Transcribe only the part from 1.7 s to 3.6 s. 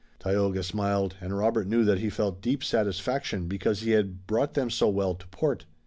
that he felt deep satisfaction